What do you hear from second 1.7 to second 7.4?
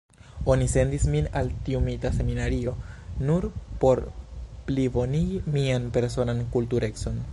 mita seminario nur por plibonigi mian personan kulturecon.